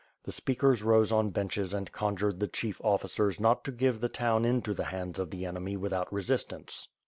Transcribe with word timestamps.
The 0.23 0.31
speakers 0.31 0.81
rose 0.81 1.11
on 1.11 1.29
benches 1.29 1.75
and 1.75 1.91
conjured 1.91 2.39
the 2.39 2.47
chief 2.47 2.81
officers 2.83 3.39
not 3.39 3.63
to 3.65 3.71
give 3.71 4.01
the 4.01 4.09
town 4.09 4.45
into 4.45 4.73
the 4.73 4.85
hands 4.85 5.19
of 5.19 5.29
the 5.29 5.45
enemy 5.45 5.77
without 5.77 6.11
resist 6.11 6.51
ance. 6.51 6.87